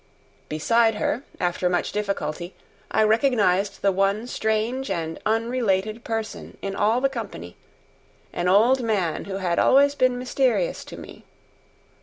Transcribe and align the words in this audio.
Beside 0.49 0.95
her, 0.95 1.21
after 1.39 1.69
much 1.69 1.91
difficulty, 1.91 2.55
I 2.89 3.03
recognized 3.03 3.83
the 3.83 3.91
one 3.91 4.25
strange 4.25 4.89
and 4.89 5.19
unrelated 5.27 6.03
person 6.03 6.57
in 6.63 6.75
all 6.75 7.01
the 7.01 7.07
company, 7.07 7.55
an 8.33 8.47
old 8.47 8.81
man 8.81 9.25
who 9.25 9.35
had 9.37 9.59
always 9.59 9.93
been 9.93 10.17
mysterious 10.17 10.83
to 10.85 10.97
me. 10.97 11.23